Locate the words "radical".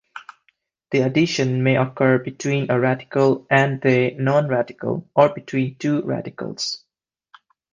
2.79-3.45